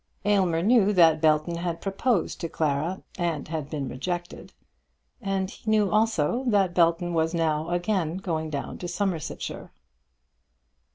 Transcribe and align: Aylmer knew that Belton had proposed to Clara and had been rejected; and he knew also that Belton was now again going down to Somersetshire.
Aylmer 0.25 0.63
knew 0.63 0.93
that 0.93 1.21
Belton 1.21 1.57
had 1.57 1.79
proposed 1.79 2.41
to 2.41 2.49
Clara 2.49 3.03
and 3.19 3.47
had 3.49 3.69
been 3.69 3.87
rejected; 3.87 4.51
and 5.21 5.51
he 5.51 5.69
knew 5.69 5.91
also 5.91 6.43
that 6.47 6.73
Belton 6.73 7.13
was 7.13 7.35
now 7.35 7.69
again 7.69 8.17
going 8.17 8.49
down 8.49 8.79
to 8.79 8.87
Somersetshire. 8.87 9.71